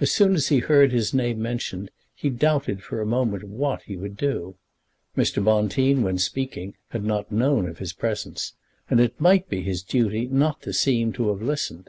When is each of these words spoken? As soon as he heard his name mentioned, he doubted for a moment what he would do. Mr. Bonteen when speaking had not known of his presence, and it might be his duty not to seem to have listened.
As 0.00 0.12
soon 0.12 0.34
as 0.34 0.48
he 0.48 0.58
heard 0.58 0.92
his 0.92 1.14
name 1.14 1.40
mentioned, 1.40 1.90
he 2.14 2.28
doubted 2.28 2.82
for 2.82 3.00
a 3.00 3.06
moment 3.06 3.44
what 3.44 3.80
he 3.84 3.96
would 3.96 4.14
do. 4.14 4.56
Mr. 5.16 5.42
Bonteen 5.42 6.02
when 6.02 6.18
speaking 6.18 6.74
had 6.90 7.04
not 7.06 7.32
known 7.32 7.66
of 7.66 7.78
his 7.78 7.94
presence, 7.94 8.52
and 8.90 9.00
it 9.00 9.18
might 9.18 9.48
be 9.48 9.62
his 9.62 9.82
duty 9.82 10.26
not 10.26 10.60
to 10.60 10.74
seem 10.74 11.10
to 11.14 11.30
have 11.30 11.40
listened. 11.40 11.88